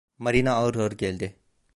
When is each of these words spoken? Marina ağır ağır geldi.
Marina 0.17 0.51
ağır 0.53 0.75
ağır 0.75 0.91
geldi. 0.91 1.35